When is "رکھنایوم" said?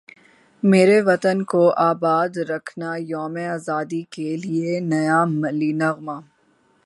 2.49-3.35